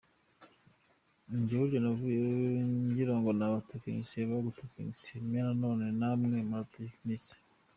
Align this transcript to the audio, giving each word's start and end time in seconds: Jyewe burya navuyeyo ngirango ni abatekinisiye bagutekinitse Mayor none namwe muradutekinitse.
Jyewe 1.45 1.63
burya 1.65 1.79
navuyeyo 1.83 2.29
ngirango 2.89 3.29
ni 3.33 3.43
abatekinisiye 3.47 4.23
bagutekinitse 4.31 5.09
Mayor 5.29 5.51
none 5.61 5.85
namwe 5.99 6.37
muradutekinitse. 6.49 7.33